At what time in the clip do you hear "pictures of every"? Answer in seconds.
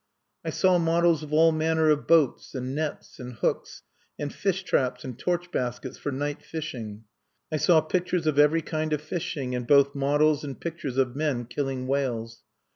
7.81-8.63